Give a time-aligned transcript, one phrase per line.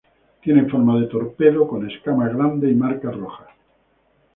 [0.41, 3.49] Tiene forma de torpedo con escamas grandes y marcas rojas.